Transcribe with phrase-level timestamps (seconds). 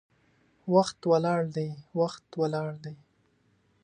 [0.73, 1.69] وخت ولاړ دی،
[1.99, 2.95] وخت ولاړ دی